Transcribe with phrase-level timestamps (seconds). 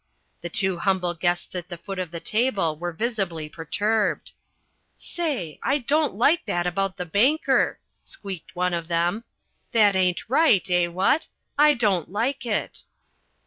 [0.41, 4.31] The two humble guests at the foot of the table were visibly perturbed.
[4.97, 9.25] "Say, I don't like that about the banker," squeaked one of them.
[9.73, 11.27] "That ain't right, eh what?
[11.55, 12.81] I don't like it."